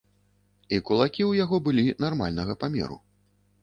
[0.77, 3.03] І кулакі ў яго былі нармальнага памеру.